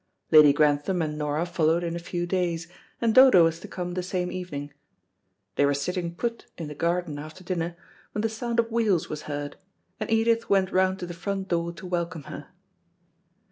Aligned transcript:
Lady 0.31 0.51
Grantham 0.51 0.99
and 1.03 1.15
Nora 1.15 1.45
followed 1.45 1.83
in 1.83 1.95
a 1.95 1.99
few 1.99 2.25
days, 2.25 2.67
and 2.99 3.13
Dodo 3.13 3.43
was 3.43 3.59
to 3.59 3.67
come 3.67 3.91
the 3.93 4.01
same 4.01 4.31
evening. 4.31 4.73
They 5.57 5.65
were 5.67 5.75
sitting 5.75 6.15
put 6.15 6.47
in 6.57 6.67
the 6.67 6.73
garden 6.73 7.19
after 7.19 7.43
dinner, 7.43 7.77
when 8.11 8.23
the 8.23 8.27
sound 8.27 8.59
of 8.59 8.71
wheels 8.71 9.09
was 9.09 9.21
heard, 9.29 9.57
and 9.99 10.09
Edith 10.09 10.49
went 10.49 10.71
round 10.71 10.97
to 11.01 11.05
the 11.05 11.13
front 11.13 11.49
door 11.49 11.71
to 11.73 11.85
welcome 11.85 12.23
her. 12.23 12.47